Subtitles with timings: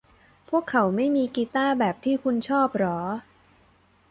[0.49, 2.99] พวกเขาไม่มีกีต้าร์แบบที่คุณชอบหรอ